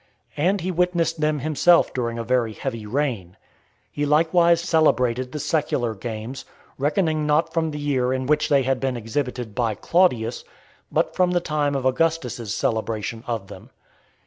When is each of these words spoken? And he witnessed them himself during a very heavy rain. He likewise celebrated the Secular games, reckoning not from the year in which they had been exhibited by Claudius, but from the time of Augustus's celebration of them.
And 0.35 0.61
he 0.61 0.71
witnessed 0.71 1.21
them 1.21 1.41
himself 1.41 1.93
during 1.93 2.17
a 2.17 2.23
very 2.23 2.53
heavy 2.53 2.87
rain. 2.87 3.37
He 3.91 4.03
likewise 4.03 4.59
celebrated 4.59 5.31
the 5.31 5.37
Secular 5.37 5.93
games, 5.93 6.43
reckoning 6.79 7.27
not 7.27 7.53
from 7.53 7.69
the 7.69 7.77
year 7.77 8.11
in 8.11 8.25
which 8.25 8.49
they 8.49 8.63
had 8.63 8.79
been 8.79 8.97
exhibited 8.97 9.53
by 9.53 9.75
Claudius, 9.75 10.43
but 10.91 11.15
from 11.15 11.29
the 11.29 11.39
time 11.39 11.75
of 11.75 11.85
Augustus's 11.85 12.51
celebration 12.51 13.23
of 13.27 13.45
them. 13.45 13.69